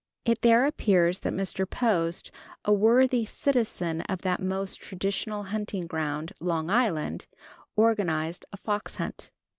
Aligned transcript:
It 0.25 0.41
there 0.41 0.65
appears 0.65 1.19
that 1.19 1.31
Mr. 1.31 1.69
Post, 1.69 2.31
a 2.65 2.73
worthy 2.73 3.23
citizen 3.23 4.01
of 4.09 4.23
that 4.23 4.39
most 4.41 4.81
traditional 4.81 5.43
hunting 5.53 5.85
ground, 5.85 6.33
Long 6.39 6.71
Island, 6.71 7.27
organized 7.75 8.43
a 8.51 8.57
fox 8.57 8.95
hunt. 8.95 9.29